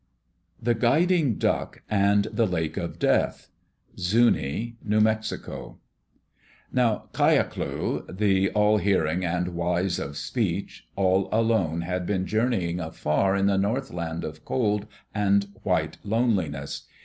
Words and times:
The 0.59 0.73
Guiding 0.73 1.35
Duck 1.35 1.83
and 1.87 2.23
the 2.33 2.47
Lake 2.47 2.75
of 2.75 2.97
Death 2.97 3.49
Zuni 3.99 4.77
(New 4.83 4.99
Mexico) 4.99 5.77
Now 6.71 7.09
K 7.13 7.35
yak 7.35 7.55
lu, 7.55 8.03
the 8.11 8.49
all 8.53 8.77
hearing 8.79 9.23
and 9.23 9.49
wise 9.49 9.99
of 9.99 10.17
speech, 10.17 10.87
all 10.95 11.29
alone 11.31 11.81
had 11.81 12.07
been 12.07 12.25
journeying 12.25 12.79
afar 12.79 13.35
in 13.35 13.45
the 13.45 13.59
North 13.59 13.91
Land 13.93 14.23
of 14.23 14.43
cold 14.43 14.87
and 15.13 15.45
white 15.61 15.97
loneliness. 16.03 16.87